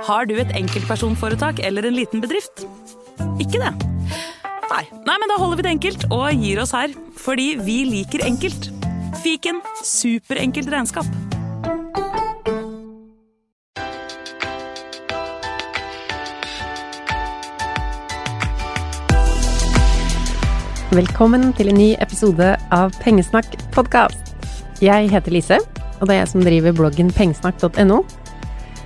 [0.00, 2.62] Har du et enkeltpersonforetak eller en liten bedrift?
[3.42, 3.72] Ikke det?
[4.70, 4.84] Nei.
[5.04, 6.94] Nei, men da holder vi det enkelt og gir oss her.
[7.20, 8.70] Fordi vi liker enkelt.
[9.20, 11.04] Fiken superenkelt regnskap.
[20.96, 24.32] Velkommen til en ny episode av Pengesnakk podkast.
[24.80, 25.60] Jeg heter Lise,
[26.00, 28.00] og det er jeg som driver bloggen pengesnakk.no.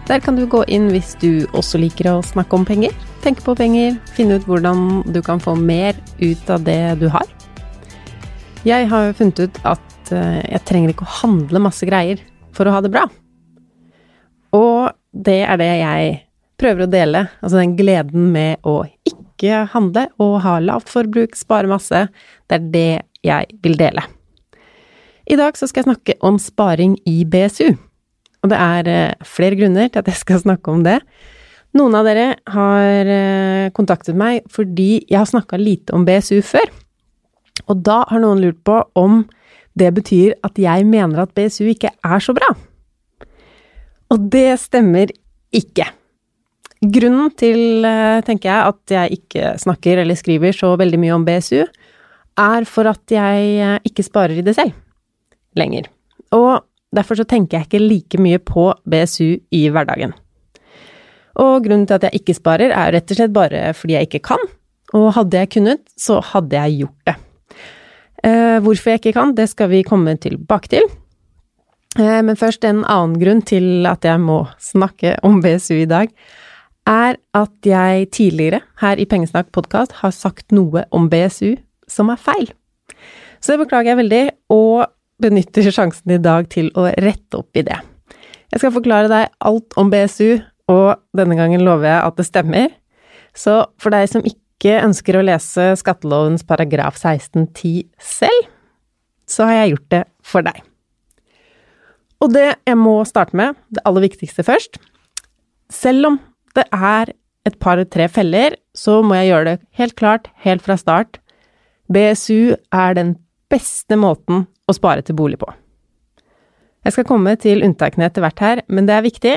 [0.05, 2.93] Der kan du gå inn hvis du også liker å snakke om penger,
[3.25, 7.25] tenke på penger, finne ut hvordan du kan få mer ut av det du har.
[8.69, 12.21] Jeg har funnet ut at eh, jeg trenger ikke å handle masse greier
[12.53, 13.07] for å ha det bra.
[14.53, 14.93] Og
[15.25, 16.13] det er det jeg
[16.61, 21.71] prøver å dele, altså den gleden med å ikke handle og ha lavt forbruk, spare
[21.71, 22.05] masse.
[22.45, 22.93] Det er det
[23.25, 24.05] jeg vil dele.
[25.25, 27.73] I dag så skal jeg snakke om sparing i BSU.
[28.45, 30.99] Og det er eh, flere grunner til at jeg skal snakke om det.
[31.75, 36.69] Noen av dere har eh, kontaktet meg fordi jeg har snakka lite om BSU før.
[37.65, 39.25] Og da har noen lurt på om
[39.75, 42.53] det betyr at jeg mener at BSU ikke er så bra.
[44.13, 45.11] Og det stemmer
[45.55, 45.89] ikke.
[46.85, 51.25] Grunnen til, eh, tenker jeg, at jeg ikke snakker eller skriver så veldig mye om
[51.25, 51.65] BSU,
[52.45, 54.75] er for at jeg ikke sparer i det selv
[55.57, 55.87] lenger.
[56.35, 56.61] Og
[56.95, 60.15] Derfor så tenker jeg ikke like mye på BSU i hverdagen.
[61.43, 64.27] Og grunnen til at jeg ikke sparer, er rett og slett bare fordi jeg ikke
[64.31, 64.45] kan.
[64.95, 67.17] Og hadde jeg kunnet, så hadde jeg gjort det.
[68.25, 70.87] Eh, hvorfor jeg ikke kan, det skal vi komme tilbake til.
[71.99, 76.15] Eh, men først en annen grunn til at jeg må snakke om BSU i dag,
[76.87, 81.57] er at jeg tidligere her i Pengesnakk podkast har sagt noe om BSU
[81.89, 82.51] som er feil.
[83.41, 84.87] Så det beklager jeg veldig, og
[85.23, 87.79] benytter sjansen i dag til å rette opp i det.
[88.52, 92.69] Jeg skal forklare deg alt om BSU, og denne gangen lover jeg at det stemmer.
[93.35, 98.47] Så for deg som ikke ønsker å lese skattelovens paragraf 1610 selv,
[99.27, 100.63] så har jeg gjort det for deg.
[102.23, 104.79] Og det jeg må starte med, det aller viktigste først
[105.73, 106.17] Selv om
[106.55, 107.11] det er
[107.45, 111.19] et par-tre feller, så må jeg gjøre det helt klart, helt fra start.
[111.92, 113.17] BSU er den
[113.52, 115.48] beste måten å spare til bolig på.
[116.85, 119.35] Jeg skal komme til unntakene etter hvert her, men det er viktig,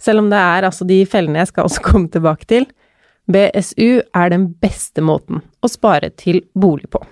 [0.00, 2.68] selv om det er altså de fellene jeg skal også komme tilbake til.
[3.28, 7.02] BSU er den beste måten å spare til bolig på.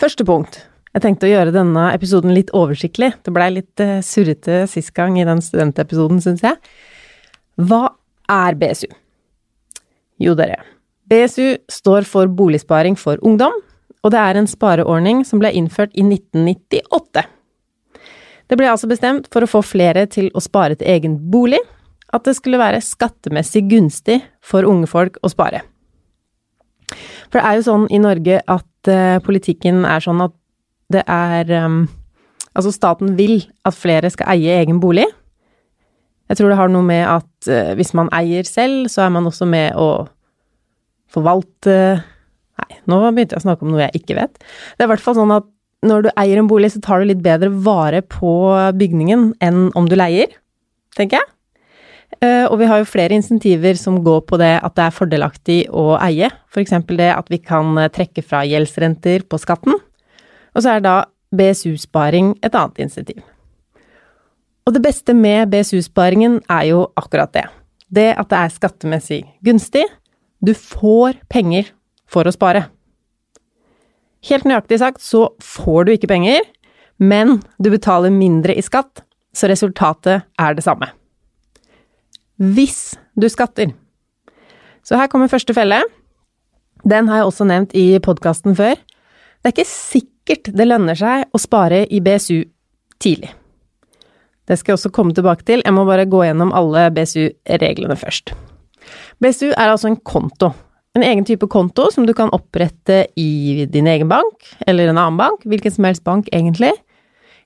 [0.00, 0.58] Første punkt.
[0.94, 3.14] Jeg tenkte å gjøre denne episoden litt oversiktlig.
[3.26, 6.58] Det blei litt uh, surrete sist gang i den studentepisoden, syns jeg.
[7.58, 7.96] Hva
[8.30, 8.90] er BSU?
[10.22, 10.60] Jo, dere.
[11.10, 13.56] BSU står for Boligsparing for ungdom,
[14.04, 17.24] og det er en spareordning som ble innført i 1998.
[18.52, 21.62] Det ble altså bestemt for å få flere til å spare til egen bolig,
[22.12, 25.64] at det skulle være skattemessig gunstig for unge folk å spare.
[27.32, 30.36] For det er jo sånn i Norge at uh, politikken er sånn at
[30.92, 31.84] det er um,
[32.54, 35.08] Altså, staten vil at flere skal eie egen bolig.
[36.30, 39.26] Jeg tror det har noe med at uh, hvis man eier selv, så er man
[39.26, 40.04] også med å
[41.10, 41.74] forvalte
[42.90, 44.38] nå begynte jeg å snakke om noe jeg ikke vet.
[44.38, 45.48] Det er i hvert fall sånn at
[45.84, 48.32] når du eier en bolig, så tar du litt bedre vare på
[48.78, 50.32] bygningen enn om du leier,
[50.96, 51.30] tenker jeg.
[52.22, 55.58] Eh, og vi har jo flere insentiver som går på det at det er fordelaktig
[55.74, 56.76] å eie, f.eks.
[56.94, 59.76] det at vi kan eh, trekke fra gjeldsrenter på skatten.
[60.54, 60.96] Og så er da
[61.34, 63.22] BSU-sparing et annet insentiv.
[64.64, 67.44] Og det beste med BSU-sparingen er jo akkurat det.
[67.88, 69.84] det at det er skattemessig gunstig.
[70.40, 71.68] Du får penger
[72.10, 72.68] for å spare.
[74.24, 76.44] Helt nøyaktig sagt så får du ikke penger,
[77.02, 79.02] men du betaler mindre i skatt,
[79.34, 80.88] så resultatet er det samme.
[82.38, 83.74] Hvis du skatter.
[84.84, 85.82] Så her kommer første felle.
[86.84, 88.76] Den har jeg også nevnt i podkasten før.
[88.76, 92.44] Det er ikke sikkert det lønner seg å spare i BSU
[93.02, 93.32] tidlig.
[94.44, 98.34] Det skal jeg også komme tilbake til, jeg må bare gå gjennom alle BSU-reglene først.
[99.24, 100.50] BSU er altså en konto.
[100.94, 105.18] En egen type konto som du kan opprette i din egen bank, eller en annen
[105.18, 106.70] bank, hvilken som helst bank egentlig.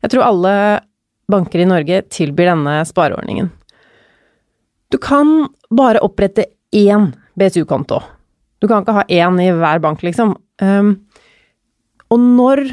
[0.05, 0.53] Jeg tror alle
[1.29, 3.49] banker i Norge tilbyr denne spareordningen.
[4.93, 8.03] Du kan bare opprette én BSU-konto.
[8.61, 10.35] Du kan ikke ha én i hver bank, liksom.
[10.61, 10.95] Um,
[12.09, 12.65] og når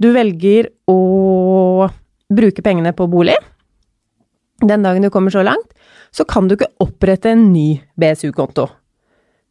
[0.00, 1.88] du velger å
[2.32, 3.36] bruke pengene på bolig,
[4.64, 5.72] den dagen du kommer så langt,
[6.12, 8.68] så kan du ikke opprette en ny BSU-konto.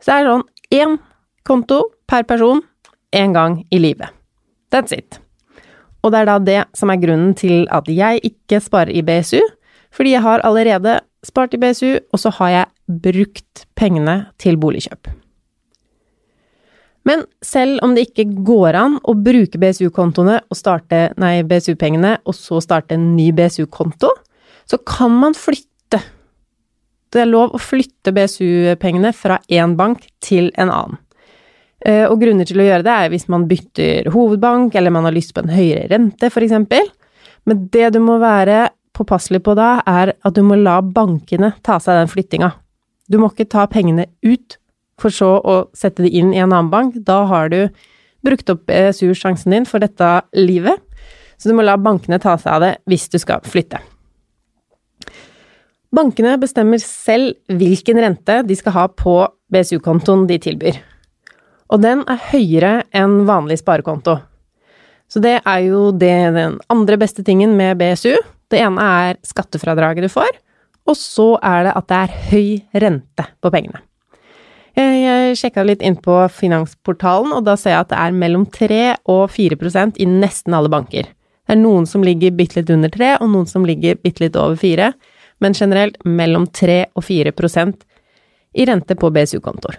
[0.02, 0.98] Så det er sånn én
[1.46, 2.62] konto per person
[3.16, 4.10] én gang i livet.
[4.72, 5.20] That's it.
[6.04, 9.42] Og det er da det som er grunnen til at jeg ikke sparer i BSU,
[9.96, 15.10] fordi jeg har allerede spart i BSU, og så har jeg brukt pengene til boligkjøp.
[17.06, 22.38] Men selv om det ikke går an å bruke BSU-kontoene og starte, nei, BSU-pengene, og
[22.38, 24.10] så starte en ny BSU-konto,
[24.66, 25.70] så kan man flytte.
[27.16, 30.98] Det er lov å flytte BSU-pengene fra én bank til en annen.
[31.86, 35.16] Eh, og grunner til å gjøre det er hvis man bytter hovedbank, eller man har
[35.16, 36.90] lyst på en høyere rente, eksempel.
[37.48, 41.80] Men det du må være påpasselig på da, er at du må la bankene ta
[41.80, 42.52] seg den flyttinga.
[43.08, 44.60] Du må ikke ta pengene ut,
[45.00, 47.00] for så å sette de inn i en annen bank.
[47.08, 47.62] Da har du
[48.26, 50.84] brukt opp BSU-sjansen din for dette livet.
[51.38, 53.84] Så du må la bankene ta seg av det hvis du skal flytte.
[55.96, 59.16] Bankene bestemmer selv hvilken rente de skal ha på
[59.54, 60.80] BSU-kontoen de tilbyr.
[61.72, 64.18] Og den er høyere enn vanlig sparekonto.
[65.08, 68.18] Så det er jo det, den andre beste tingen med BSU.
[68.52, 70.36] Det ene er skattefradraget du får,
[70.86, 73.82] og så er det at det er høy rente på pengene.
[74.76, 78.82] Jeg sjekka litt inn på Finansportalen, og da ser jeg at det er mellom 3
[79.14, 81.08] og 4% i nesten alle banker.
[81.46, 84.36] Det er noen som ligger bitte litt under 3, og noen som ligger bitte litt
[84.36, 84.92] over 4
[85.44, 87.86] men generelt mellom 3 og 4%
[88.56, 89.78] i rente på BSU-kontoer.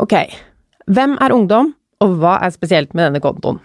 [0.00, 0.14] Ok,
[0.90, 3.60] hvem er ungdom, og hva er spesielt med denne kontoen?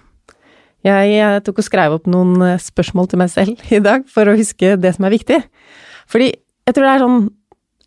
[0.86, 4.38] Jeg tok og skrev opp noen eh, spørsmål til meg selv i dag for å
[4.38, 5.40] huske det som er viktig.
[6.12, 7.22] Fordi jeg tror det er sånn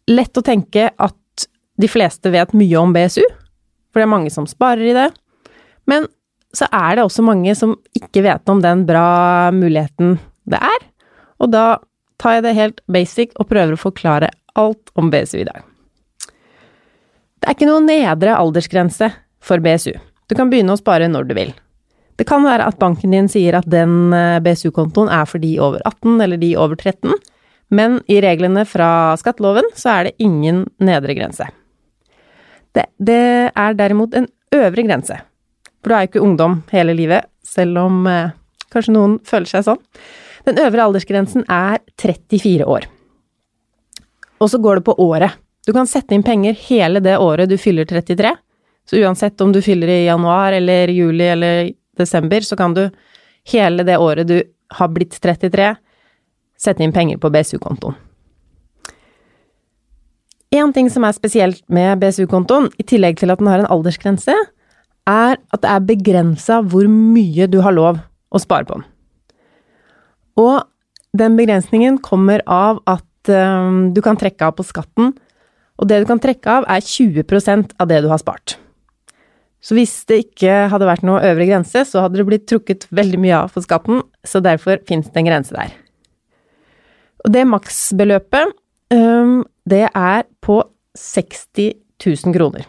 [0.09, 1.49] lett å tenke at
[1.79, 3.23] de fleste vet mye om BSU,
[3.93, 5.09] for det er mange som sparer i det.
[5.89, 6.09] Men
[6.57, 10.17] så er det også mange som ikke vet om den bra muligheten
[10.49, 10.87] det er,
[11.39, 11.65] og da
[12.19, 15.62] tar jeg det helt basic og prøver å forklare alt om BSU i dag.
[17.38, 19.12] Det er ikke noen nedre aldersgrense
[19.44, 19.94] for BSU.
[20.29, 21.53] Du kan begynne å spare når du vil.
[22.19, 25.82] Det kan være at banken din sier at den eh, BSU-kontoen er for de over
[25.87, 27.15] 18 eller de over 13,
[27.70, 31.47] men i reglene fra skatteloven så er det ingen nedre grense.
[32.75, 34.26] Det, det er derimot en
[34.56, 35.21] øvre grense,
[35.79, 38.35] for du er jo ikke ungdom hele livet, selv om eh,
[38.75, 39.85] kanskje noen føler seg sånn.
[40.49, 42.87] Den øvre aldersgrensen er 34 år.
[44.41, 45.37] Og så går det på året.
[45.67, 48.33] Du kan sette inn penger hele det året du fyller 33.
[48.88, 52.87] Så uansett om du fyller i januar eller juli eller desember, så kan du
[53.52, 54.40] hele det året du
[54.78, 55.75] har blitt 33,
[56.59, 57.97] sette inn penger på BSU-kontoen.
[60.50, 64.33] En ting som er spesielt med BSU-kontoen, i tillegg til at den har en aldersgrense,
[65.09, 68.00] er at det er begrensa hvor mye du har lov
[68.33, 68.88] å spare på den.
[70.38, 70.62] Og
[71.18, 75.12] den begrensningen kommer av at um, du kan trekke av på skatten,
[75.78, 78.57] og det du kan trekke av, er 20% av det du har spart.
[79.62, 83.21] Så hvis det ikke hadde vært noe øvre grense, så hadde det blitt trukket veldig
[83.23, 85.75] mye av på skatten, så derfor finnes det en grense der.
[87.26, 88.54] Og det maksbeløpet,
[88.95, 90.62] um, det er på
[90.99, 91.73] 60
[92.04, 92.66] 000 kroner.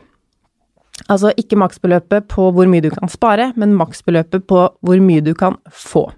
[1.10, 5.32] Altså ikke maksbeløpet på hvor mye du kan spare, men maksbeløpet på hvor mye du
[5.38, 6.10] kan få.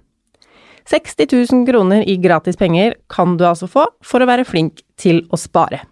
[0.90, 5.24] 60 000 kroner i gratis penger kan du altså få for å være flink til
[5.30, 5.84] å spare.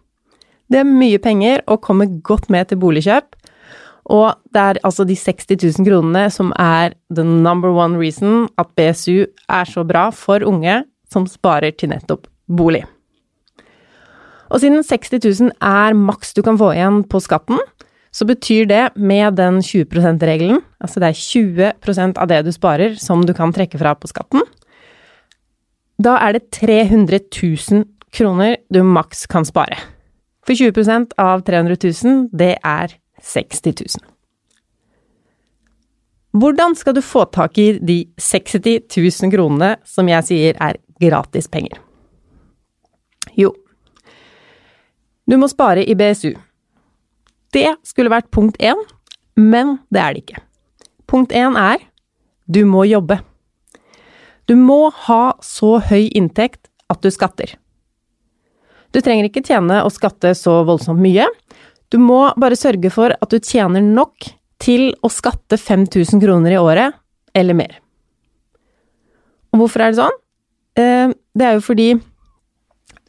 [0.70, 3.36] Det er mye penger og kommer godt med til boligkjøp,
[4.10, 8.70] og det er altså de 60 000 kronene som er the number one reason at
[8.78, 12.84] BSU er så bra for unge som sparer til nettopp bolig.
[14.50, 17.60] Og siden 60 000 er maks du kan få igjen på skatten,
[18.10, 21.20] så betyr det med den 20 %-regelen, altså det er
[21.78, 24.42] 20% av det du sparer som du kan trekke fra på skatten,
[26.00, 27.84] da er det 300 000
[28.16, 29.78] kroner du maks kan spare.
[30.48, 34.06] For 20% av 300 000, det er 60 000.
[36.40, 41.50] Hvordan skal du få tak i de 60 000 kronene som jeg sier er gratis
[41.52, 41.82] penger?
[43.38, 43.52] Jo,
[45.30, 46.32] du må spare i BSU.
[47.54, 48.80] Det skulle vært punkt én,
[49.38, 50.42] men det er det ikke.
[51.10, 51.84] Punkt én er
[52.50, 53.20] du må jobbe.
[54.50, 57.54] Du må ha så høy inntekt at du skatter.
[58.90, 61.28] Du trenger ikke tjene og skatte så voldsomt mye.
[61.94, 66.60] Du må bare sørge for at du tjener nok til å skatte 5000 kroner i
[66.62, 66.98] året,
[67.38, 67.78] eller mer.
[69.54, 70.18] Og hvorfor er det sånn?
[70.82, 71.90] Eh, det er jo fordi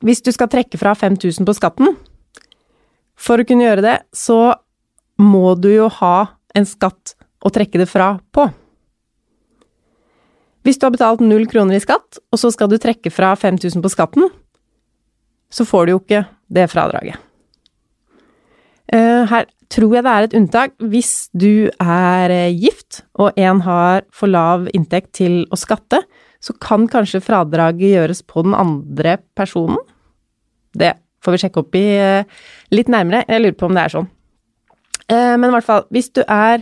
[0.04, 1.96] hvis du skal trekke fra 5000 på skatten,
[3.20, 4.54] for å kunne gjøre det, så
[5.20, 6.16] må du jo ha
[6.56, 8.46] en skatt å trekke det fra på.
[10.66, 13.80] Hvis du har betalt null kroner i skatt, og så skal du trekke fra 5000
[13.84, 14.28] på skatten,
[15.50, 17.18] så får du jo ikke det fradraget.
[18.90, 23.60] Eh, her tror jeg det er et unntak hvis du er eh, gift og en
[23.62, 26.02] har for lav inntekt til å skatte,
[26.42, 29.78] så kan kanskje fradraget gjøres på den andre personen.
[30.74, 32.40] Det får vi sjekke opp i eh,
[32.74, 34.10] litt nærmere, jeg lurer på om det er sånn.
[35.10, 36.60] Men i hvert fall, hvis du er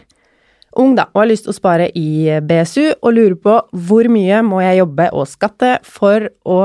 [0.78, 3.58] ung da, og har lyst til å spare i BSU, og lurer på
[3.88, 6.62] hvor mye må jeg jobbe og skatte for å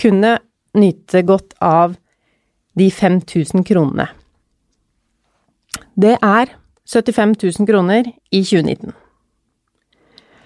[0.00, 0.38] kunne
[0.78, 1.98] nyte godt av
[2.78, 4.08] de 5000 kronene
[5.98, 6.52] det er
[6.88, 8.92] 75 000 kroner i 2019.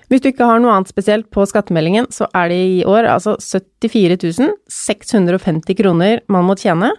[0.06, 3.34] Hvis du ikke har noe annet spesielt på skattemeldingen, så er det i år altså
[3.42, 6.92] 74 650 kroner man må tjene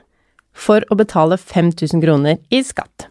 [0.57, 3.07] for å betale 5000 kroner i skatt.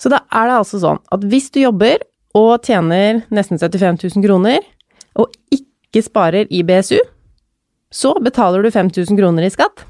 [0.00, 2.00] Så da er det altså sånn at hvis du jobber
[2.38, 4.64] og tjener nesten 75 000 kroner,
[5.18, 6.98] og ikke sparer i BSU,
[7.90, 9.82] så betaler du 5000 kroner i skatt.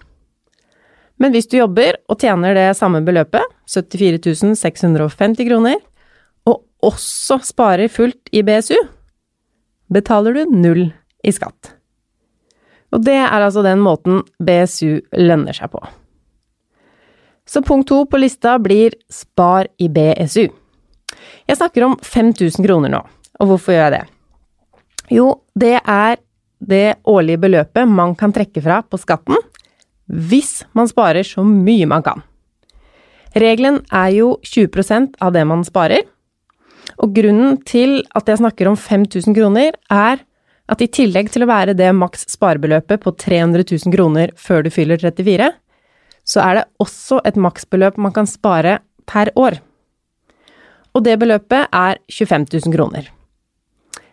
[1.20, 5.76] Men hvis du jobber og tjener det samme beløpet, 74 650 kroner,
[6.48, 8.78] og også sparer fullt i BSU,
[9.92, 10.86] betaler du null
[11.20, 11.74] i skatt.
[12.90, 15.82] Og det er altså den måten BSU lønner seg på.
[17.50, 20.46] Så punkt to på lista blir spar i BSU.
[21.50, 23.00] Jeg snakker om 5000 kroner nå,
[23.42, 24.04] og hvorfor gjør jeg det?
[25.10, 25.26] Jo,
[25.58, 26.20] det er
[26.60, 29.40] det årlige beløpet man kan trekke fra på skatten
[30.10, 32.22] hvis man sparer så mye man kan.
[33.34, 36.02] Regelen er jo 20% av det man sparer,
[36.98, 40.22] og grunnen til at jeg snakker om 5000 kroner, er
[40.70, 44.70] at i tillegg til å være det maks sparebeløpet på 300 000 kroner før du
[44.74, 45.50] fyller 34,
[46.30, 48.78] så er det også et maksbeløp man kan spare
[49.10, 49.58] per år.
[50.94, 53.08] Og det beløpet er 25 000 kroner.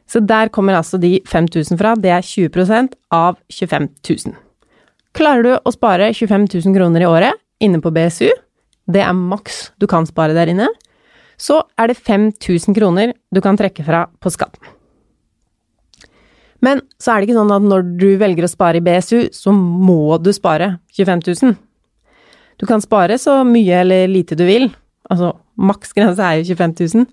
[0.07, 4.35] Så der kommer altså de 5000 fra, det er 20 av 25 000.
[5.17, 8.29] Klarer du å spare 25 000 kroner i året inne på BSU,
[8.87, 10.69] det er maks du kan spare der inne,
[11.37, 14.73] så er det 5000 kroner du kan trekke fra på skatten.
[16.63, 19.53] Men så er det ikke sånn at når du velger å spare i BSU, så
[19.53, 21.57] må du spare 25 000.
[22.57, 24.71] Du kan spare så mye eller lite du vil,
[25.09, 26.73] altså maksgrense er jo 25
[27.03, 27.05] 000.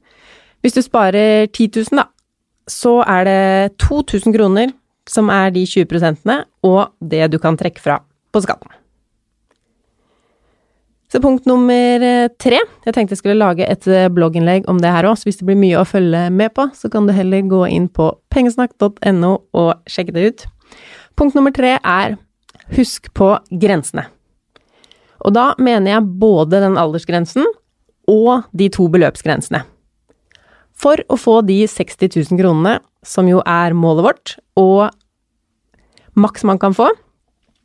[0.65, 2.07] Hvis du sparer 10 000, da,
[2.69, 4.73] så er det 2000 kroner
[5.09, 7.99] som er de 20 prosentene, og det du kan trekke fra
[8.33, 8.73] på skatten.
[11.13, 14.91] Så punkt nummer eh, tre Jeg tenkte jeg skulle lage et eh, blogginnlegg om det
[14.91, 17.45] her òg, så hvis det blir mye å følge med på, så kan du heller
[17.47, 20.47] gå inn på pengesnakk.no og sjekke det ut.
[21.15, 22.17] Punkt nummer tre er
[22.75, 23.31] husk på
[23.63, 24.09] grensene.
[25.25, 27.47] Og da mener jeg både den aldersgrensen
[28.11, 29.63] og de to beløpsgrensene.
[30.75, 34.91] For å få de 60 000 kronene, som jo er målet vårt, og
[36.19, 36.91] maks man kan få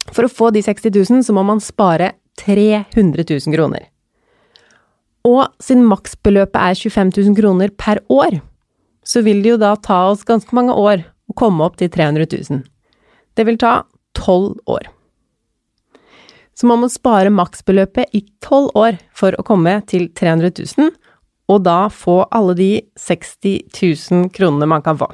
[0.10, 3.84] For å få de 60 000, så må man spare 300 000 kroner.
[5.28, 8.40] Og siden maksbeløpet er 25 000 kroner per år,
[9.06, 12.26] så vil det jo da ta oss ganske mange år å komme opp til 300
[12.26, 12.64] 000.
[13.38, 13.84] Det vil ta
[14.18, 14.90] tolv år.
[16.60, 20.90] Så man må spare maksbeløpet i tolv år for å komme til 300 000,
[21.50, 23.70] og da få alle de 60
[24.12, 25.08] 000 kronene man kan få.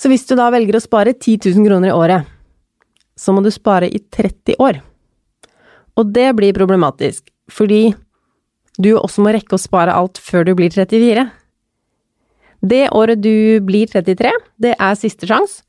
[0.00, 2.24] Så hvis du da velger å spare 10 000 kroner i året,
[3.20, 4.80] så må du spare i 30 år.
[6.00, 7.90] Og det blir problematisk, fordi
[8.80, 11.26] du også må rekke å spare alt før du blir 34.
[12.64, 15.66] Det året du blir 33, det er siste sjanse,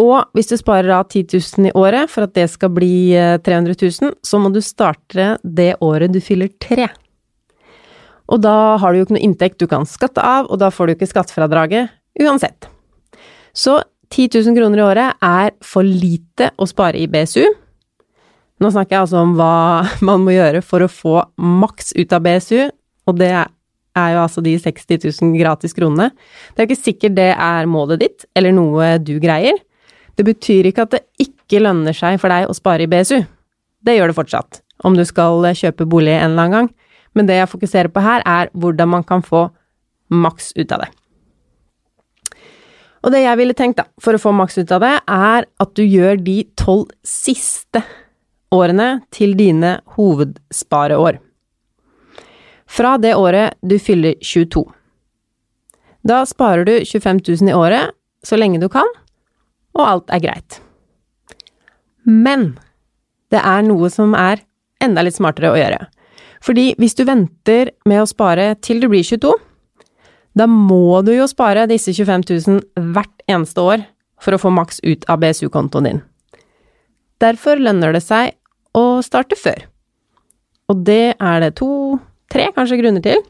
[0.00, 3.74] og hvis du sparer av 10 000 i året for at det skal bli 300
[3.74, 6.88] eh, 000, så må du starte det året du fyller tre.
[8.32, 10.88] Og da har du jo ikke noe inntekt du kan skatte av, og da får
[10.88, 11.92] du ikke skattefradraget
[12.24, 12.70] uansett.
[13.54, 17.44] Så 10 000 kroner i året er for lite å spare i BSU.
[18.62, 22.24] Nå snakker jeg altså om hva man må gjøre for å få maks ut av
[22.24, 22.64] BSU,
[23.06, 26.10] og det er jo altså de 60 000 gratis kronene.
[26.50, 29.60] Det er jo ikke sikkert det er målet ditt, eller noe du greier.
[30.14, 33.20] Det betyr ikke at det ikke lønner seg for deg å spare i BSU.
[33.84, 36.68] Det gjør det fortsatt, om du skal kjøpe bolig en eller annen gang,
[37.14, 39.48] men det jeg fokuserer på her, er hvordan man kan få
[40.14, 40.90] maks ut av det.
[43.04, 45.74] Og det jeg ville tenkt, da, for å få maks ut av det, er at
[45.76, 47.82] du gjør de tolv siste
[48.54, 51.20] årene til dine hovedspareår.
[52.64, 54.64] Fra det året du fyller 22.
[56.04, 57.92] Da sparer du 25 000 i året
[58.24, 58.88] så lenge du kan,
[59.74, 60.60] og alt er greit.
[62.04, 62.52] Men
[63.32, 64.42] det er noe som er
[64.84, 65.80] enda litt smartere å gjøre.
[66.44, 69.32] Fordi hvis du venter med å spare til du blir 22,
[70.34, 73.84] da må du jo spare disse 25 000 hvert eneste år
[74.20, 76.02] for å få maks ut av BSU-kontoen din.
[77.22, 78.34] Derfor lønner det seg
[78.76, 79.64] å starte før.
[80.68, 81.98] Og det er det to,
[82.32, 83.22] tre kanskje grunner til.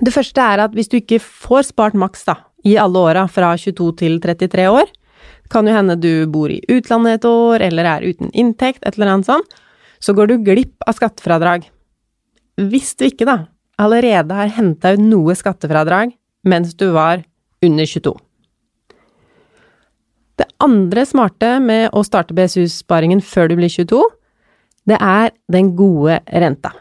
[0.00, 3.52] Det første er at hvis du ikke får spart maks da, i alle åra fra
[3.58, 4.90] 22 til 33 år,
[5.52, 9.14] kan jo hende du bor i utlandet et år eller er uten inntekt, et eller
[9.14, 9.56] annet sånt,
[10.00, 11.66] så går du glipp av skattefradrag.
[12.56, 13.38] Hvis du ikke, da,
[13.80, 16.14] allerede har henta ut noe skattefradrag
[16.46, 17.24] mens du var
[17.64, 18.14] under 22.
[20.36, 24.02] Det andre smarte med å starte BSU-sparingen før du blir 22,
[24.86, 26.74] det er den gode renta.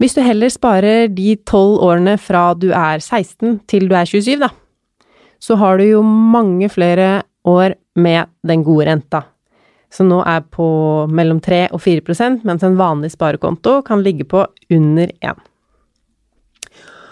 [0.00, 4.38] Hvis du heller sparer de tolv årene fra du er 16 til du er 27,
[4.40, 4.48] da,
[5.40, 9.22] så har du jo mange flere år med den gode renta,
[9.90, 10.66] som nå er på
[11.10, 15.46] mellom 3 og 4% mens en vanlig sparekonto kan ligge på under 1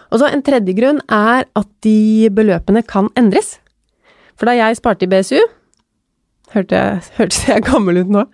[0.08, 3.58] og så en tredje grunn er at de beløpene kan endres.
[4.38, 5.38] For da jeg sparte i BSU
[6.54, 8.24] hørte jeg, jeg gammel ut nå?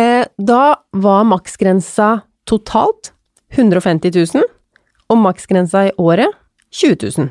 [0.00, 0.62] Eh, da
[0.96, 3.12] var maksgrensa totalt
[3.56, 4.46] 150 000,
[5.12, 6.32] og maksgrensa i året
[6.74, 7.28] 20 000.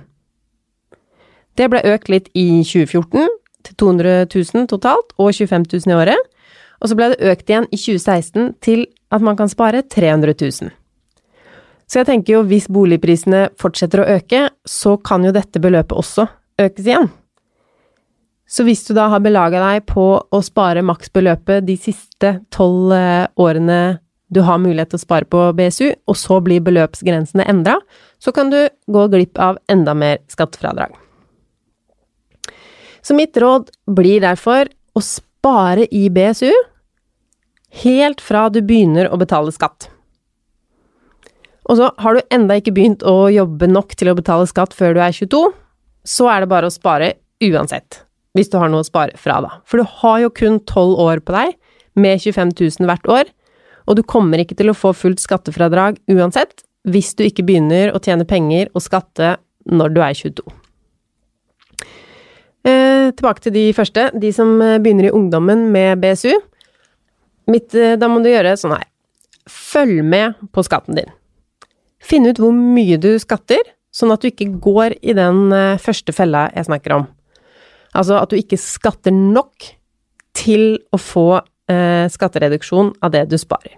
[1.56, 3.28] Det ble økt litt i 2014
[3.66, 6.32] til 200 000 totalt, og 25 000 i året.
[6.82, 10.74] Og så ble det økt igjen i 2016 til at man kan spare 300 000.
[11.86, 16.28] Så jeg tenker jo hvis boligprisene fortsetter å øke, så kan jo dette beløpet også
[16.62, 17.12] økes igjen.
[18.46, 23.26] Så hvis du da har belaga deg på å spare maksbeløpet de siste tolv eh,
[23.42, 23.98] årene
[24.34, 27.78] du har mulighet til å spare på BSU, og så blir beløpsgrensene endra,
[28.20, 30.98] så kan du gå glipp av enda mer skattefradrag.
[33.06, 36.50] Så mitt råd blir derfor å spare i BSU
[37.84, 39.90] helt fra du begynner å betale skatt.
[41.66, 44.96] Og så har du enda ikke begynt å jobbe nok til å betale skatt før
[44.96, 45.44] du er 22,
[46.06, 47.16] så er det bare å spare
[47.46, 48.02] uansett.
[48.38, 49.62] Hvis du har noe å spare fra, da.
[49.66, 51.56] For du har jo kun 12 år på deg,
[51.96, 53.32] med 25 000 hvert år,
[53.86, 58.02] og du kommer ikke til å få fullt skattefradrag uansett, hvis du ikke begynner å
[58.04, 60.65] tjene penger og skatte når du er 22.
[62.66, 66.34] Eh, tilbake til de første, de som begynner i ungdommen med BSU.
[67.48, 68.88] Mitt, eh, da må du gjøre sånn her.
[69.50, 71.12] Følg med på skatten din.
[72.02, 73.62] Finn ut hvor mye du skatter,
[73.94, 77.08] sånn at du ikke går i den eh, første fella jeg snakker om.
[77.96, 79.70] Altså at du ikke skatter nok
[80.36, 81.28] til å få
[81.72, 83.78] eh, skattereduksjon av det du sparer.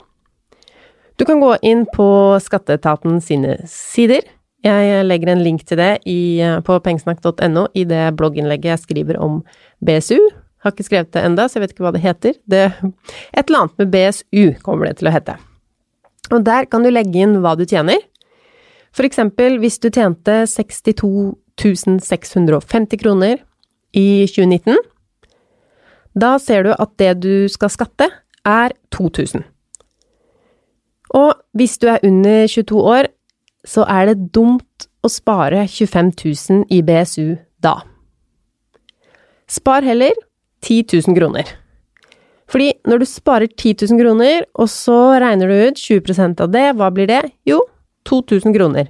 [1.17, 2.07] Du kan gå inn på
[2.45, 4.21] Skatteetaten sine sider.
[4.65, 9.19] Jeg legger en link til det i, eh, på pengesnakk.no i det blogginnlegget jeg skriver
[9.21, 9.43] om
[9.85, 10.17] BSU.
[10.63, 12.33] Har ikke skrevet det enda, så jeg vet ikke hva det heter.
[12.49, 12.63] Det,
[13.37, 15.37] et eller annet med BSU kommer det til å hete.
[16.31, 18.01] Og der kan du legge inn hva du tjener,
[18.91, 23.37] for eksempel hvis du tjente 62 650 kroner
[23.93, 24.77] i 2019.
[26.17, 28.09] Da ser du at det du skal skatte,
[28.45, 29.43] er 2000.
[31.17, 33.09] Og hvis du er under 22 år,
[33.67, 37.81] så er det dumt å spare 25 000 i BSU da.
[39.47, 40.15] Spar heller
[40.65, 41.47] 10 000 kroner.
[42.47, 46.67] Fordi når du sparer 10 000 kroner, og så regner du ut 20 av det,
[46.79, 47.21] hva blir det?
[47.47, 47.59] Jo,
[48.07, 48.87] 2000 kroner.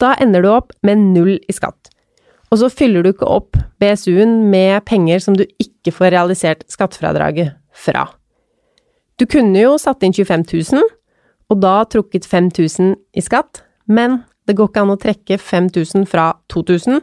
[0.00, 1.88] Da ender du opp med null i skatt.
[2.52, 7.54] Og så fyller du ikke opp BSU-en med penger som du ikke får realisert skattefradraget
[7.72, 8.10] fra.
[9.16, 10.88] Du kunne jo satt inn 25 000,
[11.48, 16.32] og da trukket 5000 i skatt, men det går ikke an å trekke 5000 fra
[16.52, 17.02] 2000,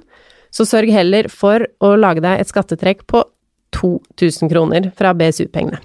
[0.49, 3.23] så sørg heller for å lage deg et skattetrekk på
[3.78, 5.80] 2000 kroner fra BSU-pengene.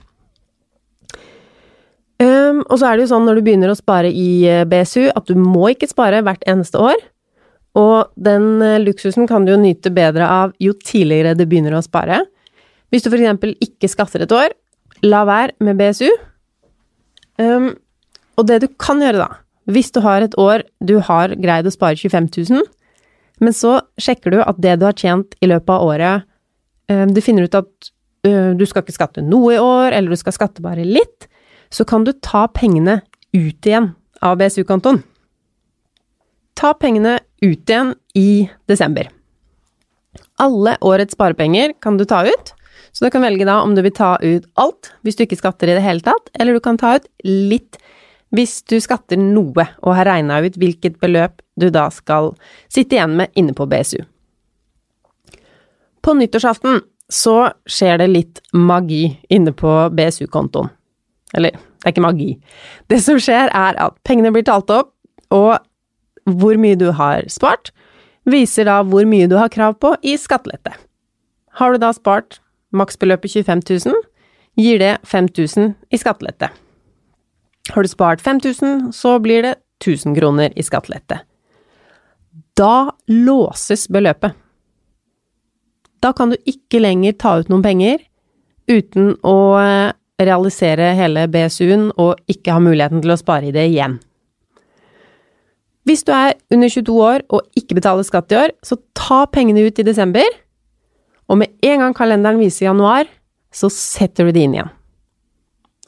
[2.22, 5.08] Um, og så er det jo sånn når du begynner å spare i eh, BSU,
[5.10, 7.00] at du må ikke spare hvert eneste år.
[7.74, 11.82] og den eh, luksusen kan du jo nyte bedre av jo tidligere du begynner å
[11.82, 12.20] spare.
[12.94, 14.54] Hvis du eksempel ikke skatter et år,
[15.02, 16.06] la være med BSU.
[17.42, 17.72] Um,
[18.38, 19.28] og det du kan gjøre da,
[19.70, 22.64] hvis du har et år du har greid å spare 25 000,
[23.42, 26.26] men så sjekker du at det du har tjent i løpet av året,
[26.92, 27.90] um, du finner ut at
[28.28, 31.28] uh, du skal ikke skatte noe i år, eller du skal skatte bare litt,
[31.74, 33.00] så kan du ta pengene
[33.34, 33.92] ut igjen
[34.24, 35.00] av BSU-kontoen.
[36.54, 39.08] Ta pengene ut igjen i desember.
[40.38, 42.52] Alle årets sparepenger kan du ta ut,
[42.94, 45.70] så du kan velge da om du vil ta ut alt hvis du ikke skatter
[45.70, 47.80] i det hele tatt, eller du kan ta ut litt
[48.34, 52.32] hvis du skatter noe og har regna ut hvilket beløp du da skal
[52.72, 54.00] sitte igjen med inne på BSU.
[56.04, 57.36] På nyttårsaften så
[57.70, 60.70] skjer det litt magi inne på BSU-kontoen.
[61.34, 62.30] Eller, det er ikke magi.
[62.90, 64.92] Det som skjer, er at pengene blir talt opp,
[65.34, 65.58] og
[66.24, 67.72] hvor mye du har spart,
[68.28, 70.72] viser da hvor mye du har krav på i skattelette.
[71.58, 72.40] Har du da spart
[72.74, 74.04] maksbeløpet 25 000,
[74.58, 76.50] gir det 5000 i skattelette.
[77.72, 81.20] Har du spart 5000, så blir det 1000 kroner i skattelette.
[82.56, 84.34] Da låses beløpet.
[86.04, 88.02] Da kan du ikke lenger ta ut noen penger
[88.68, 93.66] uten å eh, realisere hele BSU-en og ikke ha muligheten til å spare i det
[93.72, 93.98] igjen.
[95.84, 99.66] Hvis du er under 22 år og ikke betaler skatt i år, så ta pengene
[99.66, 100.24] ut i desember,
[101.28, 103.08] og med en gang kalenderen viser januar,
[103.52, 104.72] så setter du det inn igjen.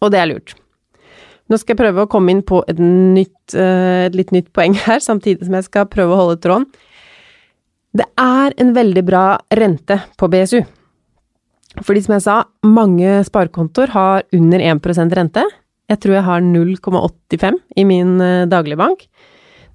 [0.05, 0.57] Og det er lurt.
[1.47, 4.75] Nå skal jeg prøve å komme inn på et, nytt, eh, et litt nytt poeng
[4.87, 6.67] her, samtidig som jeg skal prøve å holde tråden.
[7.97, 10.59] Det er en veldig bra rente på BSU.
[11.87, 15.45] Fordi som jeg sa, mange sparekontoer har under 1% rente.
[15.87, 18.19] Jeg tror jeg har 0,85 i min
[18.51, 19.07] dagligbank.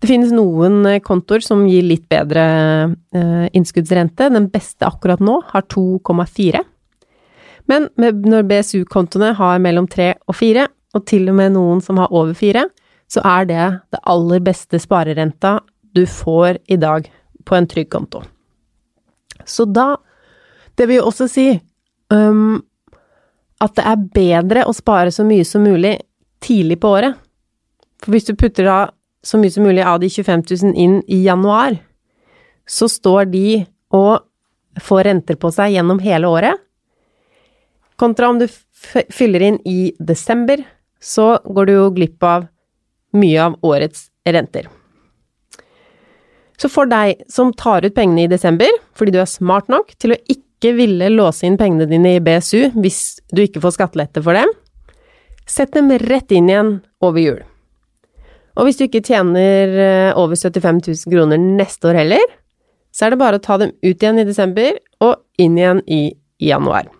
[0.01, 2.43] Det finnes noen eh, kontoer som gir litt bedre
[3.13, 4.31] eh, innskuddsrente.
[4.33, 6.63] Den beste akkurat nå har 2,4.
[7.69, 12.11] Men når BSU-kontoene har mellom 3 og 4, og til og med noen som har
[12.11, 12.65] over fire,
[13.11, 15.59] så er det det aller beste sparerenta
[15.95, 17.07] du får i dag
[17.45, 18.23] på en trygg konto.
[19.45, 19.97] Så da
[20.75, 21.59] Det vil jo også si
[22.09, 22.61] um,
[23.61, 25.97] at det er bedre å spare så mye som mulig
[26.41, 27.17] tidlig på året.
[28.01, 28.77] For hvis du putter da
[29.21, 31.75] så mye som mulig av de 25 000 inn i januar,
[32.65, 34.23] så står de og
[34.81, 36.55] får renter på seg gjennom hele året.
[37.99, 38.47] Kontra om du
[39.11, 40.63] fyller inn i desember,
[41.01, 42.45] så går du jo glipp av
[43.17, 44.69] mye av årets renter.
[46.61, 50.13] Så for deg som tar ut pengene i desember fordi du er smart nok til
[50.13, 53.01] å ikke ville låse inn pengene dine i BSU hvis
[53.33, 54.51] du ikke får skattelette for dem,
[55.49, 57.41] sett dem rett inn igjen over jul.
[58.59, 62.23] Og hvis du ikke tjener eh, over 75 000 kroner neste år heller,
[62.91, 66.01] så er det bare å ta dem ut igjen i desember og inn igjen i
[66.43, 66.91] januar.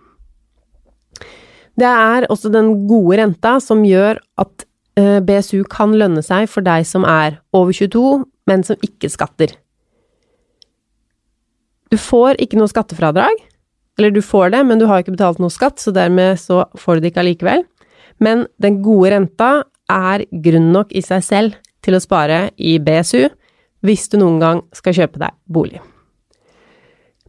[1.80, 4.66] Det er også den gode renta som gjør at
[5.00, 9.56] eh, BSU kan lønne seg for deg som er over 22, men som ikke skatter.
[11.92, 13.40] Du får ikke noe skattefradrag,
[14.00, 16.98] eller du får det, men du har ikke betalt noe skatt, så dermed så får
[16.98, 17.66] du det ikke allikevel.
[18.24, 19.52] Men den gode renta
[19.92, 23.26] er grunn nok i seg selv til å spare i BSU
[23.82, 25.82] hvis du noen gang skal kjøpe deg bolig.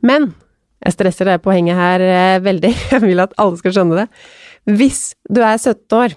[0.04, 0.32] Men
[0.82, 4.08] jeg stresser det poenget her eh, veldig, jeg vil at alle skal skjønne det.
[4.78, 6.16] Hvis du er 17 år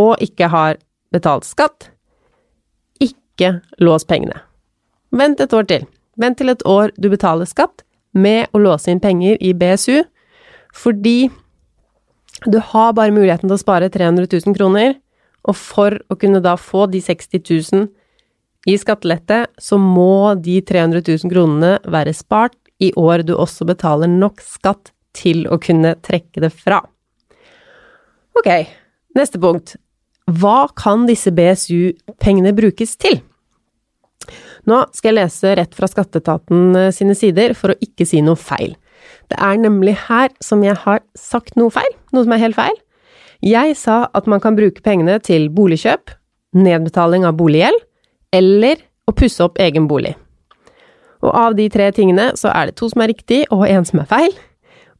[0.00, 0.78] og ikke har
[1.12, 1.90] betalt skatt,
[3.02, 4.38] ikke lås pengene.
[5.10, 5.86] Vent et år til.
[6.20, 10.02] Vent til et år du betaler skatt med å låse inn penger i BSU,
[10.74, 11.30] fordi
[12.46, 14.94] du har bare muligheten til å spare 300 000 kroner,
[15.44, 17.42] og for å kunne da få de 60
[17.72, 17.88] 000
[18.68, 24.10] i skattelette, så må de 300 000 kronene være spart i år du også betaler
[24.10, 26.80] nok skatt til å kunne trekke det fra.
[28.38, 28.50] Ok,
[29.18, 29.74] neste punkt.
[30.30, 33.18] Hva kan disse BSU-pengene brukes til?
[34.68, 38.76] Nå skal jeg lese rett fra Skatteetaten sine sider for å ikke si noe feil.
[39.30, 42.78] Det er nemlig her som jeg har sagt noe feil, noe som er helt feil.
[43.40, 46.12] Jeg sa at man kan bruke pengene til boligkjøp,
[46.60, 47.78] nedbetaling av boliggjeld,
[48.36, 50.12] eller å pusse opp egen bolig.
[51.20, 54.02] Og av de tre tingene så er det to som er riktig, og en som
[54.02, 54.36] er feil.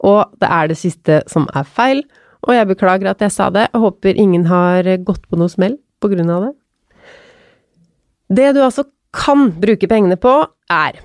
[0.05, 2.05] Og det er det siste som er feil,
[2.47, 5.77] og jeg beklager at jeg sa det, og håper ingen har gått på noe smell
[6.01, 6.55] på grunn av det.
[8.31, 10.33] Det du altså kan bruke pengene på,
[10.71, 11.01] er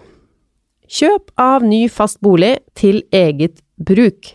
[0.86, 4.30] Kjøp av ny fast bolig til eget bruk.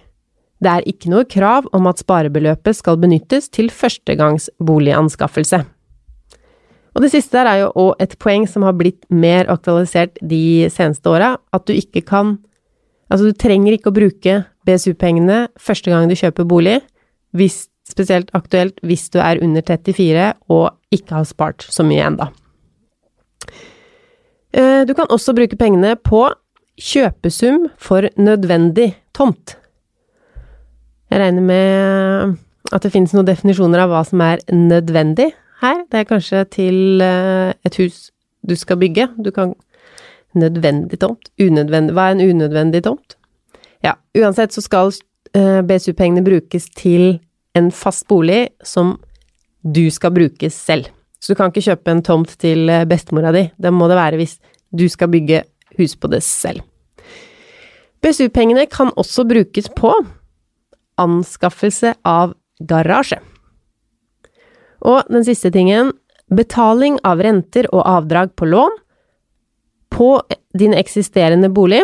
[0.61, 5.63] Det er ikke noe krav om at sparebeløpet skal benyttes til førstegangsboliganskaffelse.
[6.95, 10.69] Og det siste der er jo òg et poeng som har blitt mer aktualisert de
[10.73, 12.39] seneste åra, at du ikke kan
[13.11, 14.35] Altså, du trenger ikke å bruke
[14.69, 16.77] BSU-pengene første gang du kjøper bolig,
[17.35, 22.29] hvis, spesielt aktuelt hvis du er under 34 og ikke har spart så mye enda.
[24.55, 26.23] Eh, du kan også bruke pengene på
[26.81, 29.57] kjøpesum for nødvendig tomt.
[31.11, 32.39] Jeg regner med
[32.71, 35.85] at det finnes noen definisjoner av hva som er nødvendig her.
[35.91, 38.09] Det er kanskje til eh, et hus
[38.47, 39.09] du skal bygge.
[39.23, 39.55] Du kan
[40.35, 41.31] Nødvendig tomt?
[41.43, 43.17] Unødvendig Hva er en unødvendig tomt?
[43.83, 44.93] Ja, uansett så skal
[45.35, 47.19] eh, BSU-pengene brukes til
[47.59, 48.99] en fast bolig som
[49.63, 50.87] du skal bruke selv.
[51.21, 53.49] Så du kan ikke kjøpe en tomt til eh, bestemora di.
[53.59, 54.39] Det må det være hvis
[54.71, 55.43] du skal bygge
[55.81, 56.63] hus på det selv.
[58.01, 59.93] BSU-pengene kan også brukes på
[61.01, 63.19] anskaffelse av garasje.
[64.81, 65.93] Og den siste tingen
[66.31, 68.77] betaling av renter og avdrag på lån
[69.91, 70.11] på
[70.57, 71.83] din eksisterende bolig,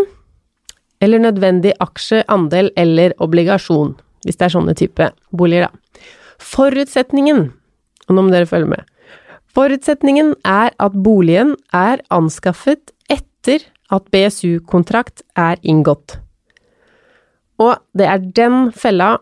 [1.03, 6.05] eller nødvendig aksje, andel eller obligasjon, hvis det er sånne type boliger, da.
[6.43, 7.49] Forutsetningen,
[8.07, 8.85] og nå må dere følge med,
[9.57, 16.19] forutsetningen er at boligen er anskaffet etter at BSU-kontrakt er inngått.
[17.63, 19.17] Og det er den fella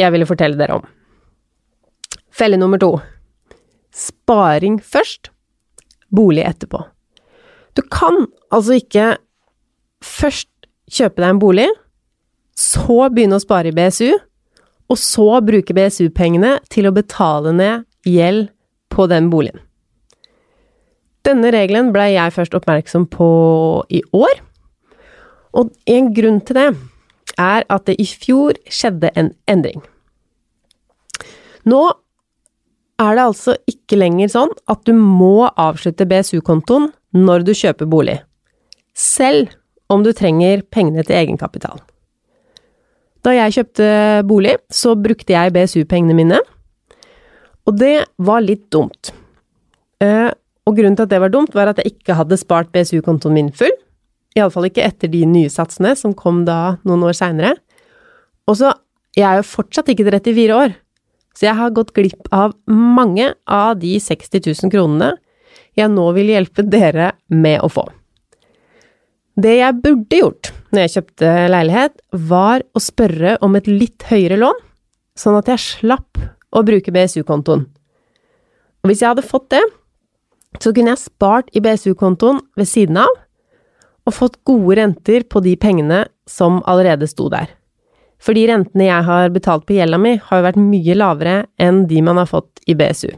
[0.00, 0.88] jeg ville fortelle dere om.
[2.30, 2.94] Felle nummer to.
[3.94, 5.30] Sparing først,
[6.14, 6.82] bolig etterpå.
[7.76, 9.16] Du kan altså ikke
[10.04, 10.48] først
[10.90, 11.68] kjøpe deg en bolig,
[12.56, 14.10] så begynne å spare i BSU,
[14.90, 18.50] og så bruke BSU-pengene til å betale ned gjeld
[18.90, 19.62] på den boligen.
[21.26, 23.30] Denne regelen blei jeg først oppmerksom på
[23.92, 24.40] i år,
[25.54, 26.68] og en grunn til det
[27.40, 29.82] er at det i fjor skjedde en endring.
[31.68, 31.80] Nå
[33.00, 38.18] er det altså ikke lenger sånn at du må avslutte BSU-kontoen når du kjøper bolig,
[38.94, 39.54] selv
[39.90, 41.80] om du trenger pengene til egenkapital.
[43.24, 43.88] Da jeg kjøpte
[44.28, 46.40] bolig, så brukte jeg BSU-pengene mine,
[47.68, 49.12] og det var litt dumt.
[50.00, 50.30] Eh,
[50.66, 53.50] og grunnen til at det var dumt, var at jeg ikke hadde spart BSU-kontoen min
[53.56, 53.74] full,
[54.38, 57.56] iallfall ikke etter de nye satsene som kom da noen år seinere.
[58.48, 58.72] Og så,
[59.18, 60.76] jeg er jo fortsatt ikke 34 år,
[61.40, 65.14] så jeg har gått glipp av mange av de 60 000 kronene
[65.78, 67.86] jeg nå vil hjelpe dere med å få.
[69.40, 74.36] Det jeg burde gjort når jeg kjøpte leilighet, var å spørre om et litt høyere
[74.36, 74.58] lån,
[75.16, 76.20] sånn at jeg slapp
[76.52, 77.64] å bruke BSU-kontoen.
[78.84, 79.62] Og hvis jeg hadde fått det,
[80.60, 83.16] så kunne jeg spart i BSU-kontoen ved siden av,
[84.04, 87.48] og fått gode renter på de pengene som allerede sto der.
[88.20, 91.86] For de rentene jeg har betalt på gjelda mi, har jo vært mye lavere enn
[91.88, 93.10] de man har fått i BSU.